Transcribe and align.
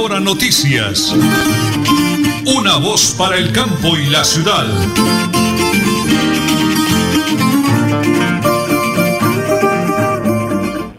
Hora 0.00 0.20
Noticias. 0.20 1.12
Una 2.56 2.78
voz 2.78 3.16
para 3.18 3.36
el 3.36 3.50
campo 3.52 3.96
y 3.98 4.06
la 4.12 4.22
ciudad. 4.22 4.62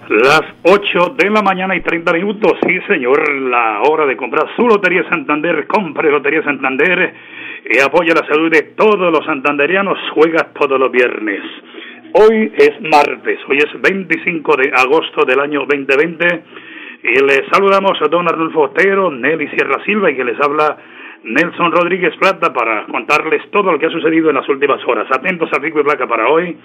Las 0.10 0.42
8 0.64 1.16
de 1.18 1.30
la 1.30 1.42
mañana 1.42 1.78
y 1.78 1.82
30 1.82 2.12
minutos, 2.12 2.52
sí 2.68 2.78
señor, 2.90 3.32
la 3.44 3.84
hora 3.84 4.06
de 4.06 4.18
comprar 4.18 4.48
su 4.58 4.68
Lotería 4.68 5.08
Santander, 5.08 5.66
compre 5.68 6.12
Lotería 6.12 6.44
Santander 6.44 7.14
y 7.72 7.80
apoya 7.80 8.14
la 8.14 8.28
salud 8.28 8.52
de 8.52 8.64
todos 8.76 9.14
los 9.14 9.24
santanderianos, 9.26 9.98
juega 10.14 10.50
todos 10.60 10.78
los 10.78 10.92
viernes. 10.92 11.42
Hoy 12.16 12.52
es 12.58 12.82
martes, 12.82 13.40
hoy 13.48 13.60
es 13.60 13.82
25 13.82 14.58
de 14.58 14.74
agosto 14.76 15.24
del 15.24 15.40
año 15.40 15.62
2020 15.62 16.44
y 17.04 17.24
les 17.24 17.44
saludamos 17.52 18.02
a 18.02 18.08
don 18.08 18.28
Arnulfo 18.28 18.62
Otero, 18.62 19.10
Nelly 19.10 19.48
Sierra 19.50 19.84
Silva 19.86 20.12
y 20.12 20.16
que 20.16 20.24
les 20.24 20.40
habla 20.40 20.78
Nelson 21.24 21.72
Rodríguez 21.72 22.16
Plata 22.18 22.54
para 22.54 22.86
contarles 22.86 23.50
todo 23.52 23.72
lo 23.72 23.80
que 23.80 23.86
ha 23.86 23.90
sucedido 23.90 24.30
en 24.30 24.36
las 24.36 24.48
últimas 24.50 24.82
horas. 24.88 25.08
Atentos 25.12 25.50
a 25.54 25.62
pico 25.62 25.80
y 25.80 25.84
placa 25.84 26.08
para 26.08 26.28
hoy, 26.30 26.58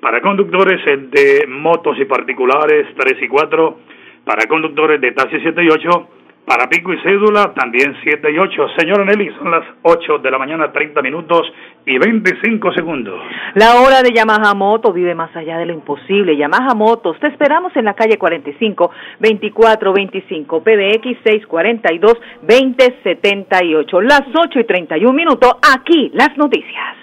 para 0.00 0.20
conductores 0.20 0.84
de 0.84 1.46
motos 1.48 1.98
y 1.98 2.04
particulares 2.04 2.86
3 2.96 3.22
y 3.22 3.28
4, 3.28 3.78
para 4.24 4.46
conductores 4.46 5.00
de 5.00 5.12
taxi 5.12 5.38
7 5.40 5.62
y 5.62 5.68
8, 5.68 6.08
para 6.48 6.68
pico 6.68 6.92
y 6.92 6.98
cédula, 7.02 7.52
también 7.54 7.94
7 8.02 8.32
y 8.32 8.38
8. 8.38 8.66
Señora 8.78 9.04
Nelly, 9.04 9.30
son 9.38 9.50
las 9.50 9.64
8 9.82 10.18
de 10.18 10.30
la 10.30 10.38
mañana, 10.38 10.72
30 10.72 11.02
minutos 11.02 11.42
y 11.84 11.98
25 11.98 12.72
segundos. 12.72 13.20
La 13.54 13.82
hora 13.82 14.02
de 14.02 14.12
Yamaha 14.12 14.54
Moto 14.54 14.92
vive 14.92 15.14
más 15.14 15.34
allá 15.36 15.58
de 15.58 15.66
lo 15.66 15.74
imposible. 15.74 16.36
Yamaha 16.36 16.74
Motos, 16.74 17.20
te 17.20 17.28
esperamos 17.28 17.76
en 17.76 17.84
la 17.84 17.92
calle 17.94 18.16
45, 18.16 18.90
2425, 19.20 20.62
PBX 20.62 21.18
642, 21.22 22.14
2078. 22.40 24.00
Las 24.00 24.22
8 24.34 24.60
y 24.60 24.64
31 24.64 25.12
minutos, 25.12 25.52
aquí 25.62 26.10
las 26.14 26.36
noticias. 26.38 26.96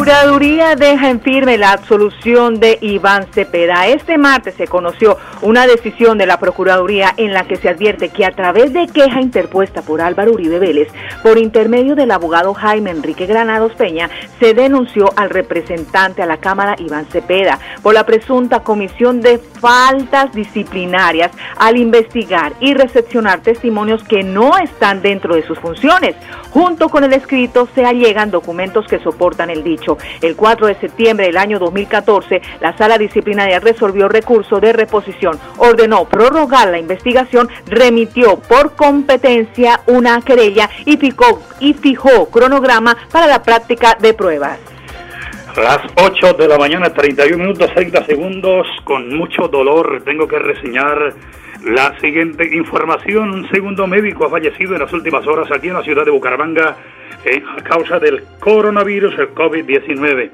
Procuraduría 0.00 0.76
deja 0.76 1.10
en 1.10 1.20
firme 1.20 1.58
la 1.58 1.72
absolución 1.72 2.58
de 2.58 2.78
Iván 2.80 3.26
Cepeda. 3.34 3.86
Este 3.86 4.16
martes 4.16 4.54
se 4.54 4.66
conoció 4.66 5.18
una 5.42 5.66
decisión 5.66 6.16
de 6.16 6.24
la 6.24 6.40
Procuraduría 6.40 7.12
en 7.18 7.34
la 7.34 7.44
que 7.44 7.56
se 7.56 7.68
advierte 7.68 8.08
que 8.08 8.24
a 8.24 8.30
través 8.30 8.72
de 8.72 8.86
queja 8.86 9.20
interpuesta 9.20 9.82
por 9.82 10.00
Álvaro 10.00 10.32
Uribe 10.32 10.58
Vélez, 10.58 10.88
por 11.22 11.36
intermedio 11.36 11.96
del 11.96 12.12
abogado 12.12 12.54
Jaime 12.54 12.92
Enrique 12.92 13.26
Granados 13.26 13.74
Peña, 13.74 14.08
se 14.38 14.54
denunció 14.54 15.12
al 15.16 15.28
representante 15.28 16.22
a 16.22 16.26
la 16.26 16.38
Cámara 16.38 16.76
Iván 16.78 17.04
Cepeda 17.12 17.58
por 17.82 17.92
la 17.92 18.06
presunta 18.06 18.60
comisión 18.60 19.20
de 19.20 19.36
faltas 19.36 20.32
disciplinarias 20.32 21.30
al 21.58 21.76
investigar 21.76 22.54
y 22.58 22.72
recepcionar 22.72 23.40
testimonios 23.40 24.02
que 24.04 24.22
no 24.22 24.56
están 24.56 25.02
dentro 25.02 25.34
de 25.34 25.46
sus 25.46 25.58
funciones. 25.58 26.16
Junto 26.52 26.88
con 26.88 27.04
el 27.04 27.12
escrito 27.12 27.68
se 27.74 27.84
allegan 27.84 28.30
documentos 28.30 28.86
que 28.86 28.98
soportan 28.98 29.50
el 29.50 29.62
dicho. 29.62 29.89
El 30.20 30.36
4 30.36 30.66
de 30.66 30.74
septiembre 30.76 31.26
del 31.26 31.36
año 31.36 31.58
2014, 31.58 32.40
la 32.60 32.76
sala 32.76 32.98
disciplinaria 32.98 33.60
resolvió 33.60 34.08
recurso 34.08 34.60
de 34.60 34.72
reposición, 34.72 35.38
ordenó 35.58 36.04
prorrogar 36.04 36.68
la 36.68 36.78
investigación, 36.78 37.48
remitió 37.66 38.36
por 38.36 38.76
competencia 38.76 39.80
una 39.86 40.20
querella 40.22 40.68
y 40.84 40.96
fijó, 40.96 41.42
y 41.60 41.74
fijó 41.74 42.30
cronograma 42.30 42.96
para 43.12 43.26
la 43.26 43.42
práctica 43.42 43.96
de 44.00 44.14
pruebas. 44.14 44.58
Las 45.56 45.80
8 45.96 46.34
de 46.34 46.46
la 46.46 46.58
mañana, 46.58 46.92
31 46.92 47.36
minutos 47.36 47.72
30 47.74 48.06
segundos, 48.06 48.66
con 48.84 49.14
mucho 49.16 49.48
dolor 49.48 50.02
tengo 50.04 50.28
que 50.28 50.38
reseñar 50.38 51.12
la 51.64 51.98
siguiente 52.00 52.46
información. 52.54 53.30
Un 53.30 53.50
segundo 53.50 53.86
médico 53.86 54.26
ha 54.26 54.30
fallecido 54.30 54.74
en 54.74 54.80
las 54.80 54.92
últimas 54.92 55.26
horas 55.26 55.50
aquí 55.50 55.68
en 55.68 55.74
la 55.74 55.82
ciudad 55.82 56.04
de 56.04 56.12
Bucaramanga 56.12 56.76
eh, 57.24 57.42
a 57.58 57.62
causa 57.62 57.98
del 57.98 58.24
coronavirus, 58.38 59.18
el 59.18 59.34
COVID-19. 59.34 60.30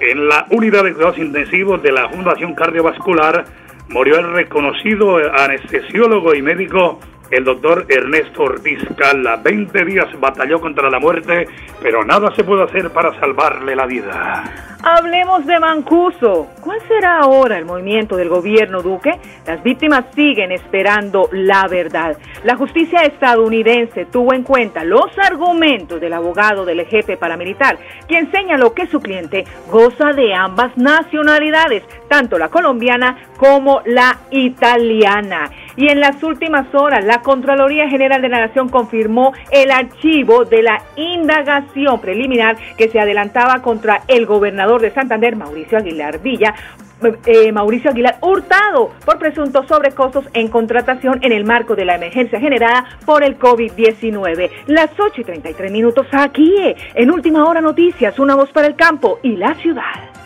En 0.00 0.28
la 0.28 0.46
unidad 0.50 0.84
de 0.84 0.92
cuidados 0.92 1.18
intensivos 1.18 1.82
de 1.82 1.92
la 1.92 2.08
Fundación 2.08 2.54
Cardiovascular 2.54 3.44
murió 3.88 4.18
el 4.18 4.32
reconocido 4.32 5.16
anestesiólogo 5.32 6.34
y 6.34 6.42
médico 6.42 7.00
el 7.30 7.44
doctor 7.44 7.86
Ernesto 7.88 8.44
Ortiz 8.44 8.80
Cala. 8.96 9.36
20 9.36 9.84
días 9.84 10.08
batalló 10.18 10.60
contra 10.60 10.90
la 10.90 10.98
muerte, 10.98 11.46
pero 11.82 12.04
nada 12.04 12.34
se 12.34 12.44
puede 12.44 12.64
hacer 12.64 12.90
para 12.90 13.18
salvarle 13.18 13.74
la 13.74 13.86
vida. 13.86 14.44
Hablemos 14.82 15.44
de 15.46 15.58
Mancuso. 15.58 16.48
¿Cuál 16.60 16.80
será 16.86 17.18
ahora 17.18 17.58
el 17.58 17.64
movimiento 17.64 18.16
del 18.16 18.28
gobierno 18.28 18.82
Duque? 18.82 19.10
Las 19.44 19.62
víctimas 19.62 20.04
siguen 20.14 20.52
esperando 20.52 21.28
la 21.32 21.66
verdad. 21.66 22.16
La 22.44 22.56
justicia 22.56 23.00
estadounidense 23.00 24.04
tuvo 24.04 24.32
en 24.32 24.44
cuenta 24.44 24.84
los 24.84 25.06
argumentos 25.18 26.00
del 26.00 26.12
abogado 26.12 26.64
del 26.64 26.86
jefe 26.86 27.16
paramilitar, 27.16 27.78
quien 28.06 28.30
señaló 28.30 28.74
que 28.74 28.86
su 28.86 29.00
cliente 29.00 29.44
goza 29.70 30.12
de 30.12 30.34
ambas 30.34 30.76
nacionalidades, 30.76 31.82
tanto 32.08 32.38
la 32.38 32.48
colombiana 32.48 33.18
como 33.38 33.82
la 33.86 34.18
italiana. 34.30 35.50
Y 35.76 35.88
en 35.88 36.00
las 36.00 36.22
últimas 36.22 36.74
horas, 36.74 37.04
la 37.04 37.20
Contraloría 37.20 37.88
General 37.88 38.22
de 38.22 38.28
la 38.28 38.46
Nación 38.46 38.68
confirmó 38.68 39.32
el 39.50 39.70
archivo 39.70 40.44
de 40.44 40.62
la 40.62 40.82
indagación 40.96 42.00
preliminar 42.00 42.56
que 42.76 42.88
se 42.88 42.98
adelantaba 42.98 43.60
contra 43.60 44.02
el 44.08 44.26
gobernador 44.26 44.80
de 44.80 44.92
Santander, 44.92 45.36
Mauricio 45.36 45.78
Aguilar 45.78 46.20
Villa, 46.20 46.54
eh, 47.26 47.52
Mauricio 47.52 47.90
Aguilar 47.90 48.16
Hurtado 48.22 48.90
por 49.04 49.18
presuntos 49.18 49.66
sobrecostos 49.68 50.24
en 50.32 50.48
contratación 50.48 51.18
en 51.22 51.32
el 51.32 51.44
marco 51.44 51.76
de 51.76 51.84
la 51.84 51.96
emergencia 51.96 52.40
generada 52.40 52.86
por 53.04 53.22
el 53.22 53.38
COVID-19. 53.38 54.50
Las 54.68 54.90
8 54.98 55.20
y 55.20 55.24
33 55.24 55.70
minutos 55.70 56.06
aquí, 56.12 56.54
en 56.94 57.10
Última 57.10 57.44
Hora 57.44 57.60
Noticias, 57.60 58.18
una 58.18 58.34
voz 58.34 58.50
para 58.50 58.66
el 58.66 58.76
campo 58.76 59.18
y 59.22 59.36
la 59.36 59.54
ciudad. 59.56 60.25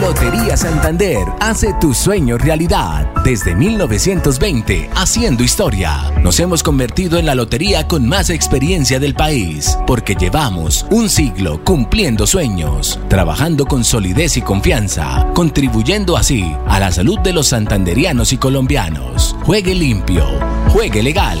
Lotería 0.00 0.56
Santander 0.56 1.26
hace 1.40 1.74
tu 1.80 1.92
sueño 1.92 2.38
realidad. 2.38 3.12
Desde 3.24 3.56
1920, 3.56 4.90
haciendo 4.94 5.42
historia. 5.42 6.12
Nos 6.22 6.38
hemos 6.38 6.62
convertido 6.62 7.18
en 7.18 7.26
la 7.26 7.34
lotería 7.34 7.88
con 7.88 8.06
más 8.06 8.30
experiencia 8.30 9.00
del 9.00 9.14
país, 9.14 9.76
porque 9.88 10.14
llevamos 10.14 10.86
un 10.90 11.10
siglo 11.10 11.64
cumpliendo 11.64 12.28
sueños, 12.28 13.00
trabajando 13.08 13.66
con 13.66 13.82
solidez 13.82 14.36
y 14.36 14.42
confianza, 14.42 15.26
contribuyendo 15.34 16.16
así 16.16 16.54
a 16.68 16.78
la 16.78 16.92
salud 16.92 17.18
de 17.18 17.32
los 17.32 17.48
santanderianos 17.48 18.32
y 18.32 18.36
colombianos. 18.36 19.34
Juegue 19.42 19.74
limpio, 19.74 20.24
juegue 20.68 21.02
legal. 21.02 21.40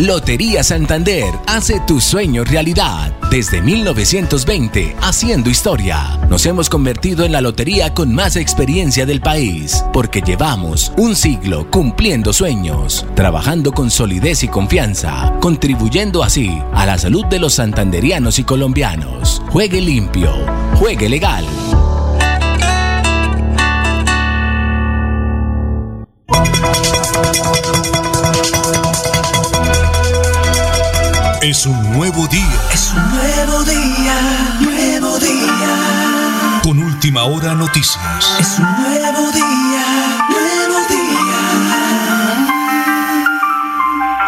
Lotería 0.00 0.64
Santander 0.64 1.34
hace 1.46 1.78
tu 1.86 2.00
sueño 2.00 2.42
realidad. 2.42 3.12
Desde 3.30 3.60
1920, 3.60 4.96
haciendo 5.02 5.50
historia. 5.50 6.18
Nos 6.30 6.46
hemos 6.46 6.70
convertido 6.70 7.26
en 7.26 7.32
la 7.32 7.42
lotería 7.42 7.92
con 7.92 8.14
más 8.14 8.36
experiencia 8.36 9.04
del 9.04 9.20
país, 9.20 9.84
porque 9.92 10.22
llevamos 10.22 10.90
un 10.96 11.14
siglo 11.14 11.70
cumpliendo 11.70 12.32
sueños, 12.32 13.04
trabajando 13.14 13.72
con 13.72 13.90
solidez 13.90 14.42
y 14.42 14.48
confianza, 14.48 15.34
contribuyendo 15.38 16.24
así 16.24 16.62
a 16.72 16.86
la 16.86 16.96
salud 16.96 17.26
de 17.26 17.38
los 17.38 17.52
santanderianos 17.52 18.38
y 18.38 18.44
colombianos. 18.44 19.42
Juegue 19.50 19.82
limpio, 19.82 20.32
juegue 20.76 21.10
legal. 21.10 21.44
Es 31.42 31.64
un 31.64 31.92
nuevo 31.92 32.26
día. 32.26 32.60
Es 32.70 32.92
un 32.92 33.10
nuevo 33.16 33.64
día, 33.64 34.58
nuevo 34.60 35.18
día. 35.18 36.60
Con 36.62 36.78
última 36.82 37.24
hora 37.24 37.54
noticias. 37.54 38.36
Es 38.38 38.58
un 38.58 38.66
nuevo 38.66 39.32
día, 39.32 40.18
nuevo 40.28 40.86
día. 40.90 42.46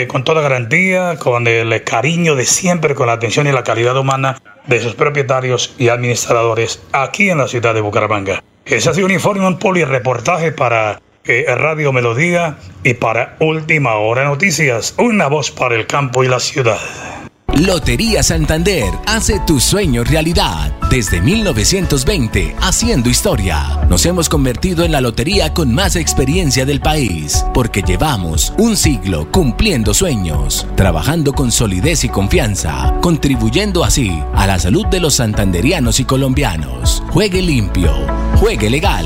con 0.09 0.25
toda 0.25 0.41
garantía, 0.41 1.15
con 1.17 1.47
el 1.47 1.83
cariño 1.85 2.35
de 2.35 2.43
siempre, 2.43 2.95
con 2.95 3.07
la 3.07 3.13
atención 3.13 3.47
y 3.47 3.53
la 3.53 3.63
calidad 3.63 3.95
humana 3.95 4.41
de 4.67 4.81
sus 4.81 4.93
propietarios 4.93 5.73
y 5.77 5.87
administradores 5.87 6.81
aquí 6.91 7.29
en 7.29 7.37
la 7.37 7.47
ciudad 7.47 7.73
de 7.73 7.79
Bucaramanga. 7.79 8.43
Ese 8.65 8.89
ha 8.89 8.93
sido 8.93 9.07
un 9.07 9.11
informe, 9.11 9.47
un 9.47 9.57
polireportaje 9.57 10.51
para 10.51 11.01
Radio 11.57 11.91
Melodía 11.91 12.57
y 12.83 12.95
para 12.95 13.35
Última 13.39 13.95
Hora 13.95 14.23
Noticias, 14.25 14.95
una 14.97 15.27
voz 15.27 15.51
para 15.51 15.75
el 15.75 15.85
campo 15.85 16.23
y 16.23 16.27
la 16.27 16.39
ciudad. 16.39 16.79
Lotería 17.57 18.23
Santander 18.23 18.93
hace 19.05 19.41
tu 19.45 19.59
sueño 19.59 20.03
realidad. 20.03 20.71
Desde 20.89 21.21
1920, 21.21 22.55
haciendo 22.61 23.09
historia. 23.09 23.85
Nos 23.89 24.05
hemos 24.05 24.29
convertido 24.29 24.85
en 24.85 24.91
la 24.91 25.01
lotería 25.01 25.53
con 25.53 25.73
más 25.73 25.95
experiencia 25.95 26.65
del 26.65 26.79
país, 26.79 27.45
porque 27.53 27.81
llevamos 27.81 28.53
un 28.57 28.77
siglo 28.77 29.29
cumpliendo 29.31 29.93
sueños, 29.93 30.65
trabajando 30.75 31.33
con 31.33 31.51
solidez 31.51 32.03
y 32.05 32.09
confianza, 32.09 32.95
contribuyendo 33.01 33.83
así 33.83 34.21
a 34.33 34.47
la 34.47 34.57
salud 34.57 34.85
de 34.87 35.01
los 35.01 35.15
santanderianos 35.15 35.99
y 35.99 36.05
colombianos. 36.05 37.03
Juegue 37.09 37.41
limpio, 37.41 37.91
juegue 38.35 38.69
legal. 38.69 39.05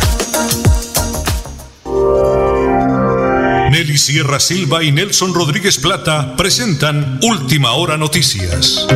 Sierra 4.01 4.39
Silva 4.39 4.83
y 4.83 4.91
Nelson 4.91 5.31
Rodríguez 5.31 5.77
Plata 5.77 6.35
presentan 6.35 7.19
Última 7.21 7.73
Hora 7.73 7.97
Noticias. 7.97 8.87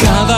Cada 0.00 0.37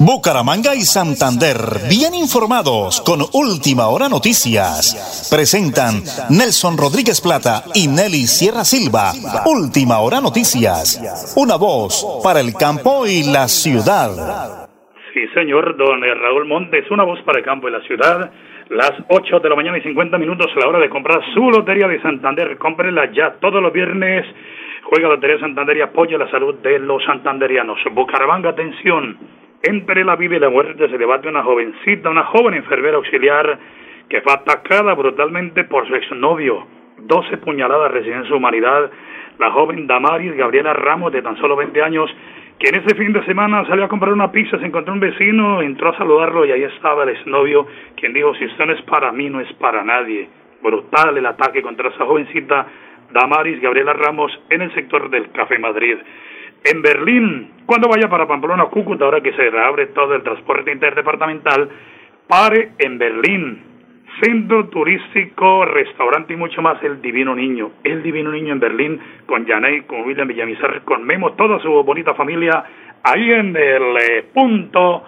Bucaramanga 0.00 0.76
y 0.76 0.86
Santander, 0.86 1.58
bien 1.90 2.14
informados 2.14 3.02
con 3.02 3.18
Última 3.34 3.88
Hora 3.88 4.08
Noticias. 4.08 5.26
Presentan 5.26 6.06
Nelson 6.30 6.78
Rodríguez 6.78 7.18
Plata 7.20 7.66
y 7.74 7.90
Nelly 7.90 8.30
Sierra 8.30 8.62
Silva. 8.62 9.10
Última 9.50 9.98
Hora 9.98 10.20
Noticias. 10.22 11.02
Una 11.34 11.58
voz 11.58 12.22
para 12.22 12.38
el 12.38 12.54
campo 12.54 13.10
y 13.10 13.26
la 13.26 13.50
ciudad. 13.50 14.70
Sí, 15.12 15.26
señor, 15.34 15.76
don 15.76 15.98
Raúl 16.00 16.46
Montes, 16.46 16.88
una 16.92 17.02
voz 17.02 17.18
para 17.26 17.40
el 17.40 17.44
campo 17.44 17.68
y 17.68 17.72
la 17.72 17.82
ciudad. 17.82 18.30
Las 18.70 18.92
8 19.08 19.40
de 19.40 19.48
la 19.48 19.56
mañana 19.56 19.78
y 19.78 19.82
50 19.82 20.16
minutos, 20.16 20.46
la 20.62 20.68
hora 20.68 20.78
de 20.78 20.90
comprar 20.90 21.18
su 21.34 21.50
Lotería 21.50 21.88
de 21.88 22.00
Santander. 22.02 22.56
Cómprela 22.58 23.10
ya 23.10 23.34
todos 23.40 23.60
los 23.60 23.72
viernes. 23.72 24.24
Juega 24.84 25.08
Lotería 25.08 25.40
Santander 25.40 25.76
y 25.76 25.80
apoya 25.80 26.18
la 26.18 26.30
salud 26.30 26.54
de 26.62 26.78
los 26.78 27.02
santanderianos. 27.04 27.78
Bucaramanga, 27.92 28.50
atención. 28.50 29.37
Entre 29.62 30.04
la 30.04 30.14
vida 30.14 30.36
y 30.36 30.38
la 30.38 30.50
muerte 30.50 30.88
se 30.88 30.98
debate 30.98 31.28
una 31.28 31.42
jovencita, 31.42 32.10
una 32.10 32.24
joven 32.24 32.54
enfermera 32.54 32.96
auxiliar 32.96 33.58
que 34.08 34.20
fue 34.20 34.32
atacada 34.32 34.94
brutalmente 34.94 35.64
por 35.64 35.86
su 35.88 35.96
exnovio. 35.96 36.64
Doce 36.98 37.38
puñaladas 37.38 37.90
reciben 37.90 38.24
su 38.26 38.36
humanidad. 38.36 38.88
La 39.38 39.50
joven 39.50 39.88
Damaris 39.88 40.36
Gabriela 40.36 40.74
Ramos, 40.74 41.12
de 41.12 41.22
tan 41.22 41.36
solo 41.38 41.56
20 41.56 41.82
años, 41.82 42.08
que 42.60 42.68
en 42.68 42.76
ese 42.76 42.94
fin 42.94 43.12
de 43.12 43.24
semana 43.24 43.66
salió 43.66 43.84
a 43.84 43.88
comprar 43.88 44.12
una 44.12 44.30
pizza, 44.30 44.58
se 44.58 44.66
encontró 44.66 44.94
un 44.94 45.00
vecino, 45.00 45.60
entró 45.60 45.90
a 45.90 45.98
saludarlo 45.98 46.44
y 46.44 46.52
ahí 46.52 46.62
estaba 46.62 47.02
el 47.02 47.10
exnovio, 47.10 47.66
quien 47.96 48.12
dijo, 48.12 48.34
si 48.36 48.46
usted 48.46 48.64
no 48.64 48.72
es 48.72 48.82
para 48.82 49.10
mí, 49.10 49.28
no 49.28 49.40
es 49.40 49.52
para 49.54 49.82
nadie. 49.82 50.28
Brutal 50.62 51.18
el 51.18 51.26
ataque 51.26 51.62
contra 51.62 51.88
esa 51.88 52.04
jovencita 52.04 52.66
Damaris 53.10 53.60
Gabriela 53.60 53.92
Ramos 53.92 54.38
en 54.50 54.62
el 54.62 54.72
sector 54.74 55.10
del 55.10 55.32
Café 55.32 55.58
Madrid 55.58 55.98
en 56.64 56.82
Berlín, 56.82 57.50
cuando 57.66 57.88
vaya 57.88 58.08
para 58.08 58.26
Pamplona 58.26 58.66
Cúcuta, 58.66 59.04
ahora 59.04 59.20
que 59.20 59.32
se 59.32 59.50
reabre 59.50 59.86
todo 59.88 60.14
el 60.14 60.22
transporte 60.22 60.72
interdepartamental, 60.72 61.68
pare 62.26 62.70
en 62.78 62.98
Berlín. 62.98 63.62
Centro 64.22 64.68
turístico, 64.68 65.64
restaurante 65.64 66.32
y 66.32 66.36
mucho 66.36 66.60
más, 66.60 66.82
El 66.82 67.00
Divino 67.00 67.34
Niño. 67.34 67.70
El 67.84 68.02
Divino 68.02 68.32
Niño 68.32 68.52
en 68.54 68.60
Berlín, 68.60 69.00
con 69.26 69.46
Janey, 69.46 69.82
con 69.82 70.02
William 70.02 70.26
Villamizar, 70.26 70.82
con 70.82 71.04
Memo, 71.04 71.34
toda 71.34 71.60
su 71.60 71.70
bonita 71.84 72.14
familia, 72.14 72.64
ahí 73.04 73.30
en 73.30 73.56
el 73.56 73.96
eh, 73.96 74.24
punto 74.34 75.04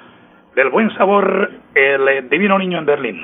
del 0.55 0.69
buen 0.69 0.95
sabor, 0.97 1.51
El 1.75 2.29
Divino 2.29 2.59
Niño 2.59 2.79
en 2.79 2.87
Berlín. 2.87 3.23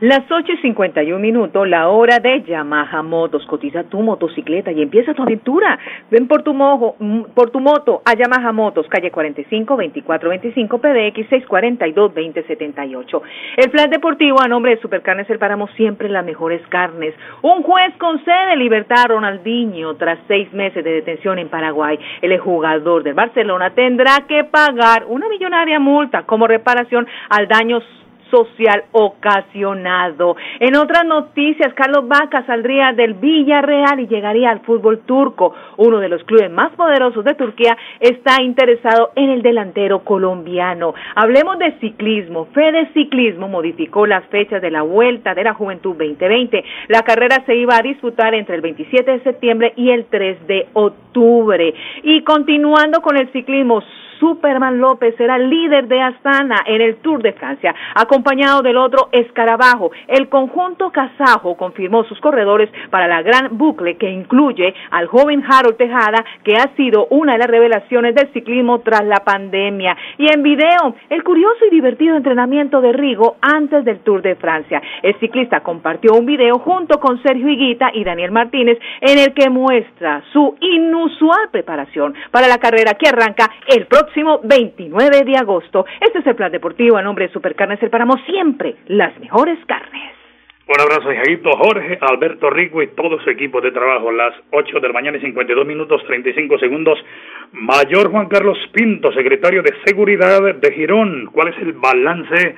Las 0.00 0.28
8 0.28 0.52
y 0.52 0.56
51 0.56 1.20
minutos, 1.20 1.68
la 1.68 1.88
hora 1.88 2.18
de 2.18 2.42
Yamaha 2.42 3.02
Motos. 3.02 3.46
Cotiza 3.46 3.84
tu 3.84 4.00
motocicleta 4.00 4.72
y 4.72 4.82
empieza 4.82 5.14
tu 5.14 5.22
aventura. 5.22 5.78
Ven 6.10 6.26
por 6.26 6.42
tu, 6.42 6.52
mojo, 6.52 6.96
mm, 6.98 7.22
por 7.32 7.50
tu 7.50 7.60
moto 7.60 8.02
a 8.04 8.14
Yamaha 8.14 8.50
Motos, 8.50 8.88
calle 8.88 9.12
45, 9.12 9.76
2425, 9.76 10.78
PDX 10.78 11.28
642 11.28 12.12
2078. 12.12 13.22
El 13.56 13.70
plan 13.70 13.88
deportivo 13.88 14.40
a 14.40 14.48
nombre 14.48 14.74
de 14.74 14.82
Supercarnes 14.82 15.30
El 15.30 15.38
Páramo, 15.38 15.68
siempre 15.76 16.08
las 16.08 16.24
mejores 16.24 16.60
carnes. 16.68 17.14
Un 17.42 17.62
juez 17.62 17.94
concede 17.98 18.56
libertad 18.56 19.04
a 19.04 19.08
Ronaldinho 19.08 19.94
tras 19.94 20.18
seis 20.26 20.52
meses 20.52 20.82
de 20.82 20.90
detención 20.90 21.38
en 21.38 21.48
Paraguay. 21.48 21.98
El 22.20 22.36
jugador 22.38 23.04
del 23.04 23.14
Barcelona 23.14 23.70
tendrá 23.70 24.24
que 24.26 24.42
pagar 24.42 25.04
una 25.06 25.28
millonaria 25.28 25.78
multa 25.78 26.24
como 26.24 26.48
reparación 26.48 27.06
al 27.30 27.46
daño 27.46 27.80
social 28.30 28.84
ocasionado. 28.92 30.36
En 30.60 30.76
otras 30.76 31.04
noticias, 31.04 31.72
Carlos 31.74 32.08
Vaca 32.08 32.44
saldría 32.46 32.92
del 32.92 33.14
Villarreal 33.14 34.00
y 34.00 34.06
llegaría 34.06 34.50
al 34.50 34.60
fútbol 34.60 35.00
turco. 35.06 35.54
Uno 35.76 35.98
de 35.98 36.08
los 36.08 36.22
clubes 36.24 36.50
más 36.50 36.70
poderosos 36.72 37.24
de 37.24 37.34
Turquía 37.34 37.76
está 38.00 38.42
interesado 38.42 39.10
en 39.16 39.30
el 39.30 39.42
delantero 39.42 40.00
colombiano. 40.00 40.94
Hablemos 41.14 41.58
de 41.58 41.78
ciclismo. 41.80 42.46
Fede 42.52 42.90
Ciclismo 42.92 43.48
modificó 43.48 44.06
las 44.06 44.24
fechas 44.26 44.62
de 44.62 44.70
la 44.70 44.82
Vuelta 44.82 45.34
de 45.34 45.44
la 45.44 45.54
Juventud 45.54 45.94
2020. 45.96 46.64
La 46.88 47.02
carrera 47.02 47.42
se 47.46 47.54
iba 47.54 47.76
a 47.76 47.82
disputar 47.82 48.34
entre 48.34 48.56
el 48.56 48.60
27 48.60 49.10
de 49.10 49.20
septiembre 49.22 49.72
y 49.76 49.90
el 49.90 50.06
3 50.06 50.46
de 50.46 50.68
octubre. 50.72 51.74
Y 52.02 52.22
continuando 52.22 53.00
con 53.00 53.16
el 53.16 53.30
ciclismo, 53.32 53.82
Superman 54.24 54.80
López 54.80 55.14
será 55.18 55.36
líder 55.36 55.86
de 55.86 56.00
Astana 56.00 56.56
en 56.64 56.80
el 56.80 56.96
Tour 56.96 57.22
de 57.22 57.34
Francia, 57.34 57.74
acompañado 57.94 58.62
del 58.62 58.78
otro 58.78 59.10
Escarabajo. 59.12 59.90
El 60.08 60.30
conjunto 60.30 60.90
kazajo 60.90 61.58
confirmó 61.58 62.04
sus 62.04 62.18
corredores 62.20 62.70
para 62.88 63.06
la 63.06 63.20
gran 63.20 63.58
bucle 63.58 63.98
que 63.98 64.08
incluye 64.08 64.72
al 64.92 65.08
joven 65.08 65.44
Harold 65.46 65.76
Tejada, 65.76 66.24
que 66.42 66.54
ha 66.54 66.74
sido 66.74 67.06
una 67.10 67.32
de 67.32 67.38
las 67.40 67.48
revelaciones 67.48 68.14
del 68.14 68.32
ciclismo 68.32 68.78
tras 68.78 69.04
la 69.04 69.16
pandemia. 69.16 69.94
Y 70.16 70.32
en 70.32 70.42
video, 70.42 70.94
el 71.10 71.22
curioso 71.22 71.66
y 71.66 71.74
divertido 71.74 72.16
entrenamiento 72.16 72.80
de 72.80 72.94
Rigo 72.94 73.36
antes 73.42 73.84
del 73.84 73.98
Tour 73.98 74.22
de 74.22 74.36
Francia. 74.36 74.80
El 75.02 75.20
ciclista 75.20 75.60
compartió 75.60 76.14
un 76.14 76.24
video 76.24 76.60
junto 76.60 76.98
con 76.98 77.22
Sergio 77.22 77.50
Higuita 77.50 77.90
y 77.92 78.04
Daniel 78.04 78.30
Martínez 78.30 78.78
en 79.02 79.18
el 79.18 79.34
que 79.34 79.50
muestra 79.50 80.22
su 80.32 80.56
inusual 80.60 81.50
preparación 81.52 82.14
para 82.30 82.48
la 82.48 82.56
carrera 82.56 82.94
que 82.94 83.10
arranca 83.10 83.50
el 83.68 83.84
próximo 83.84 84.13
próximo 84.14 84.40
29 84.44 85.24
de 85.24 85.36
agosto. 85.36 85.84
Este 86.00 86.20
es 86.20 86.26
el 86.26 86.36
plan 86.36 86.52
deportivo 86.52 86.96
a 86.96 87.02
nombre 87.02 87.26
de 87.26 87.32
Supercarnes 87.32 87.82
El 87.82 87.90
Páramo, 87.90 88.16
siempre 88.26 88.76
las 88.86 89.18
mejores 89.18 89.58
carnes. 89.66 90.12
Un 90.66 90.80
abrazo, 90.80 91.10
Jaito, 91.10 91.50
Jorge, 91.58 91.98
Alberto 92.00 92.48
Rico 92.48 92.80
y 92.80 92.88
todo 92.94 93.20
su 93.20 93.28
equipo 93.28 93.60
de 93.60 93.72
trabajo. 93.72 94.12
Las 94.12 94.34
8 94.52 94.80
de 94.80 94.86
la 94.86 94.94
mañana 94.94 95.18
y 95.18 95.20
52 95.20 95.66
minutos 95.66 96.00
35 96.06 96.58
segundos. 96.58 96.98
Mayor 97.52 98.10
Juan 98.10 98.28
Carlos 98.28 98.56
Pinto, 98.72 99.12
secretario 99.12 99.62
de 99.62 99.74
Seguridad 99.84 100.40
de 100.54 100.72
Girón. 100.72 101.28
¿Cuál 101.32 101.48
es 101.48 101.58
el 101.58 101.72
balance 101.72 102.54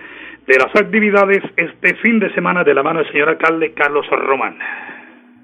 de 0.47 0.59
las 0.59 0.77
actividades 0.77 1.43
este 1.57 1.95
fin 1.97 2.21
de 2.21 2.33
semana 2.35 2.65
de 2.65 2.75
la 2.75 2.83
mano 2.83 3.01
del 3.01 3.11
señor 3.11 3.31
alcalde 3.31 3.73
Carlos 3.73 4.07
Román? 4.11 4.59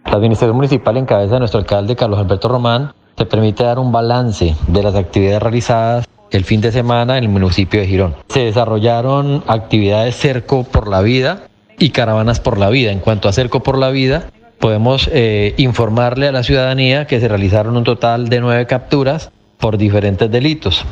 La 0.05 0.13
administración 0.13 0.57
municipal 0.57 0.97
en 0.99 1.07
cabeza 1.07 1.35
de 1.35 1.39
nuestro 1.41 1.61
alcalde 1.61 1.97
Carlos 1.97 2.21
Alberto 2.21 2.49
Román 2.49 3.02
se 3.17 3.27
permite 3.27 3.65
dar 3.65 3.79
un 3.79 3.93
balance 3.93 4.55
de 4.67 4.83
las 4.83 4.95
actividades 4.95 5.43
realizadas 5.43 6.09
el 6.31 6.45
fin 6.45 6.61
de 6.61 6.73
semana 6.73 7.19
en 7.19 7.25
el 7.25 7.31
municipio 7.31 7.81
de 7.81 7.87
Girón. 7.87 8.15
Se 8.29 8.41
desarrollaron 8.41 9.45
actividades 9.47 10.17
cerco 10.17 10.65
por 10.65 10.89
la 10.89 11.03
vida 11.03 11.49
y 11.79 11.91
caravanas 11.91 12.41
por 12.41 12.59
la 12.59 12.71
vida. 12.71 12.91
En 12.91 13.01
cuanto 13.01 13.29
a 13.29 13.33
cerco 13.33 13.63
por 13.63 13.77
la 13.77 13.91
vida, 13.91 14.25
podemos 14.59 15.11
eh, 15.13 15.55
informarle 15.59 16.29
a 16.29 16.33
la 16.33 16.43
ciudadanía 16.43 17.07
que 17.07 17.21
se 17.21 17.29
realizaron 17.29 17.77
un 17.77 17.85
total 17.85 18.29
de 18.29 18.41
nueve 18.41 18.67
capturas 18.67 19.31
por 19.59 19.77
diferentes 19.77 20.31
delitos. 20.31 20.85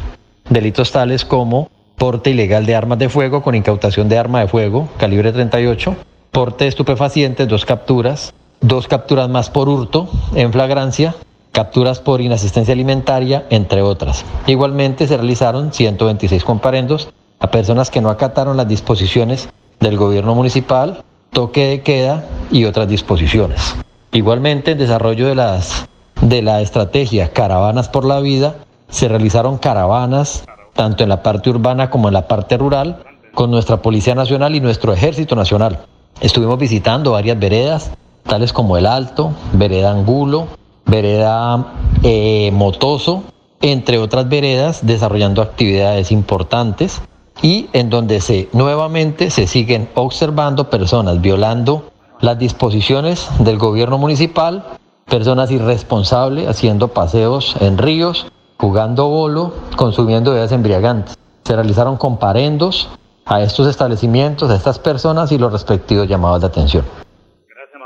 Delitos 0.48 0.92
tales 0.92 1.24
como 1.24 1.70
porte 1.96 2.30
ilegal 2.30 2.66
de 2.66 2.74
armas 2.74 2.98
de 2.98 3.08
fuego 3.08 3.42
con 3.42 3.54
incautación 3.54 4.08
de 4.08 4.18
arma 4.18 4.40
de 4.40 4.48
fuego 4.48 4.88
calibre 4.98 5.32
38, 5.32 5.96
porte 6.30 6.64
de 6.64 6.68
estupefacientes, 6.68 7.46
dos 7.46 7.64
capturas, 7.64 8.34
dos 8.60 8.88
capturas 8.88 9.28
más 9.28 9.50
por 9.50 9.68
hurto 9.68 10.08
en 10.34 10.52
flagrancia, 10.52 11.14
capturas 11.52 12.00
por 12.00 12.20
inasistencia 12.20 12.72
alimentaria, 12.72 13.46
entre 13.50 13.82
otras. 13.82 14.24
Igualmente 14.46 15.06
se 15.06 15.16
realizaron 15.16 15.72
126 15.72 16.44
comparendos 16.44 17.08
a 17.40 17.50
personas 17.50 17.90
que 17.90 18.00
no 18.00 18.10
acataron 18.10 18.56
las 18.56 18.68
disposiciones 18.68 19.48
del 19.80 19.96
gobierno 19.96 20.34
municipal, 20.34 21.02
toque 21.32 21.66
de 21.66 21.82
queda 21.82 22.24
y 22.50 22.64
otras 22.64 22.88
disposiciones. 22.88 23.76
Igualmente, 24.12 24.72
en 24.72 24.78
desarrollo 24.78 25.26
de, 25.26 25.34
las, 25.34 25.88
de 26.20 26.42
la 26.42 26.60
estrategia 26.60 27.32
Caravanas 27.32 27.88
por 27.88 28.04
la 28.04 28.20
Vida, 28.20 28.56
se 28.88 29.08
realizaron 29.08 29.58
caravanas 29.58 30.44
tanto 30.74 31.02
en 31.02 31.08
la 31.08 31.22
parte 31.22 31.50
urbana 31.50 31.90
como 31.90 32.08
en 32.08 32.14
la 32.14 32.28
parte 32.28 32.56
rural 32.56 33.04
con 33.34 33.50
nuestra 33.50 33.78
Policía 33.78 34.14
Nacional 34.14 34.54
y 34.54 34.60
nuestro 34.60 34.92
Ejército 34.92 35.36
Nacional. 35.36 35.86
Estuvimos 36.20 36.58
visitando 36.58 37.12
varias 37.12 37.38
veredas, 37.38 37.92
tales 38.24 38.52
como 38.52 38.76
El 38.76 38.86
Alto, 38.86 39.32
Vereda 39.52 39.92
Angulo, 39.92 40.48
vereda 40.86 41.74
eh, 42.02 42.50
Motoso, 42.52 43.24
entre 43.60 43.98
otras 43.98 44.28
veredas, 44.28 44.86
desarrollando 44.86 45.42
actividades 45.42 46.12
importantes 46.12 47.02
y 47.42 47.68
en 47.72 47.90
donde 47.90 48.20
se 48.20 48.48
nuevamente 48.52 49.30
se 49.30 49.46
siguen 49.46 49.88
observando 49.94 50.70
personas 50.70 51.20
violando 51.20 51.90
las 52.20 52.38
disposiciones 52.38 53.28
del 53.38 53.58
gobierno 53.58 53.98
municipal, 53.98 54.64
personas 55.06 55.50
irresponsables 55.50 56.48
haciendo 56.48 56.88
paseos 56.88 57.56
en 57.60 57.78
ríos, 57.78 58.26
jugando 58.58 59.08
bolo, 59.08 59.54
consumiendo 59.76 60.32
bebidas 60.32 60.52
embriagantes. 60.52 61.16
Se 61.44 61.54
realizaron 61.54 61.96
comparendos 61.96 62.88
a 63.24 63.40
estos 63.40 63.66
establecimientos, 63.68 64.50
a 64.50 64.56
estas 64.56 64.78
personas 64.78 65.32
y 65.32 65.38
los 65.38 65.52
respectivos 65.52 66.08
llamados 66.08 66.42
de 66.42 66.46
atención. 66.46 66.84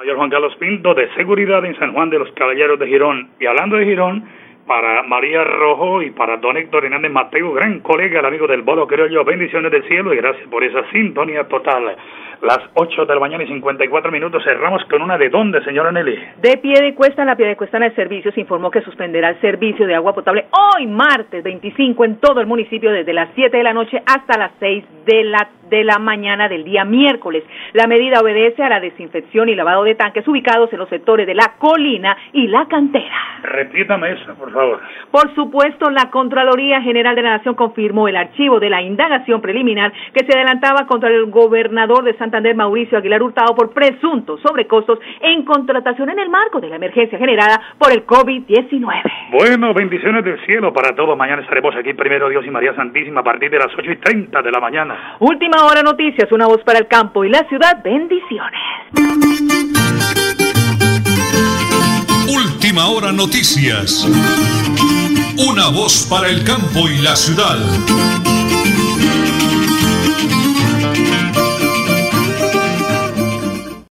Mayor 0.04 0.18
Juan 0.18 0.28
Carlos 0.28 0.54
Pinto 0.56 0.92
de 0.92 1.08
Seguridad 1.14 1.64
en 1.64 1.78
San 1.78 1.94
Juan 1.94 2.10
de 2.10 2.18
los 2.18 2.30
Caballeros 2.32 2.78
de 2.78 2.86
Girón. 2.86 3.30
Y 3.40 3.46
hablando 3.46 3.76
de 3.76 3.86
Girón, 3.86 4.22
para 4.66 5.02
María 5.04 5.42
Rojo 5.44 6.02
y 6.02 6.10
para 6.10 6.36
don 6.36 6.58
Héctor 6.58 6.84
Hernández 6.84 7.10
Mateo, 7.10 7.54
gran 7.54 7.80
colega, 7.80 8.20
el 8.20 8.26
amigo 8.26 8.46
del 8.46 8.60
bolo 8.60 8.86
creo 8.86 9.06
yo, 9.06 9.24
bendiciones 9.24 9.72
del 9.72 9.82
cielo 9.84 10.12
y 10.12 10.18
gracias 10.18 10.46
por 10.48 10.62
esa 10.62 10.84
sintonía 10.90 11.44
total. 11.44 11.96
Las 12.44 12.60
8 12.74 13.06
de 13.06 13.14
la 13.14 13.20
mañana 13.20 13.42
y 13.42 13.46
54 13.46 14.12
minutos 14.12 14.44
cerramos 14.44 14.84
con 14.84 15.00
una 15.00 15.16
de 15.16 15.30
dónde, 15.30 15.64
señora 15.64 15.90
Nelly. 15.90 16.14
De 16.42 16.58
pie 16.58 16.74
de 16.78 16.94
cuesta, 16.94 17.24
la 17.24 17.36
pie 17.36 17.46
de 17.46 17.56
cuesta 17.56 17.78
en 17.78 17.84
el 17.84 17.94
servicio 17.94 18.32
se 18.32 18.40
informó 18.42 18.70
que 18.70 18.82
suspenderá 18.82 19.30
el 19.30 19.40
servicio 19.40 19.86
de 19.86 19.94
agua 19.94 20.12
potable 20.12 20.44
hoy 20.50 20.86
martes 20.86 21.42
25 21.42 22.04
en 22.04 22.16
todo 22.16 22.42
el 22.42 22.46
municipio 22.46 22.92
desde 22.92 23.14
las 23.14 23.30
7 23.34 23.56
de 23.56 23.62
la 23.62 23.72
noche 23.72 24.02
hasta 24.04 24.38
las 24.38 24.52
6 24.60 24.84
de 25.06 25.24
la 25.24 25.48
de 25.68 25.84
la 25.84 25.98
mañana 25.98 26.48
del 26.48 26.64
día 26.64 26.84
miércoles. 26.84 27.42
La 27.72 27.86
medida 27.86 28.20
obedece 28.20 28.62
a 28.62 28.68
la 28.68 28.80
desinfección 28.80 29.48
y 29.48 29.54
lavado 29.54 29.84
de 29.84 29.94
tanques 29.94 30.26
ubicados 30.28 30.72
en 30.72 30.78
los 30.78 30.88
sectores 30.88 31.26
de 31.26 31.34
la 31.34 31.54
colina 31.58 32.16
y 32.32 32.46
la 32.46 32.66
cantera. 32.66 33.40
Repítame 33.42 34.12
eso, 34.12 34.34
por 34.34 34.52
favor. 34.52 34.80
Por 35.10 35.34
supuesto, 35.34 35.90
la 35.90 36.10
Contraloría 36.10 36.80
General 36.82 37.14
de 37.14 37.22
la 37.22 37.38
Nación 37.38 37.54
confirmó 37.54 38.08
el 38.08 38.16
archivo 38.16 38.60
de 38.60 38.70
la 38.70 38.82
indagación 38.82 39.40
preliminar 39.40 39.92
que 40.12 40.24
se 40.24 40.36
adelantaba 40.36 40.86
contra 40.86 41.08
el 41.08 41.26
gobernador 41.26 42.04
de 42.04 42.16
Santander, 42.34 42.56
Mauricio 42.56 42.98
Aguilar 42.98 43.22
Hurtado, 43.22 43.54
por 43.54 43.72
presuntos 43.72 44.40
sobrecostos 44.40 44.98
en 45.20 45.44
contratación 45.44 46.10
en 46.10 46.18
el 46.18 46.28
marco 46.28 46.60
de 46.60 46.68
la 46.68 46.76
emergencia 46.76 47.16
generada 47.16 47.60
por 47.78 47.92
el 47.92 48.04
COVID-19. 48.04 49.02
Bueno, 49.30 49.72
bendiciones 49.72 50.24
del 50.24 50.44
cielo 50.44 50.72
para 50.72 50.96
todos. 50.96 51.16
Mañana 51.16 51.42
estaremos 51.42 51.76
aquí, 51.76 51.94
primero 51.94 52.28
Dios 52.28 52.44
y 52.44 52.50
María 52.50 52.74
Santísima, 52.74 53.20
a 53.20 53.22
partir 53.22 53.50
de 53.50 53.58
las 53.58 53.68
8 53.78 53.88
y 53.88 53.96
30 53.96 54.42
de 54.42 54.50
la 54.50 54.58
mañana. 54.58 55.16
Última 55.20 55.64
hora 55.64 55.82
noticias, 55.82 56.30
una 56.32 56.46
voz 56.46 56.62
para 56.64 56.80
el 56.80 56.88
campo 56.88 57.24
y 57.24 57.28
la 57.28 57.46
ciudad. 57.48 57.80
Bendiciones. 57.84 58.60
Última 62.26 62.88
hora 62.88 63.12
noticias. 63.12 64.04
Una 65.38 65.68
voz 65.68 66.08
para 66.10 66.28
el 66.28 66.42
campo 66.42 66.88
y 66.88 67.00
la 67.00 67.14
ciudad. 67.14 67.58